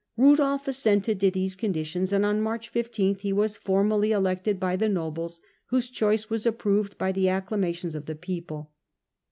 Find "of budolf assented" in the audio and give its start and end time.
0.61-1.19